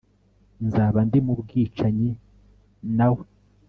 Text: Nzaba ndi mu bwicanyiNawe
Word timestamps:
Nzaba 0.65 0.99
ndi 1.07 1.19
mu 1.25 1.33
bwicanyiNawe 1.41 3.23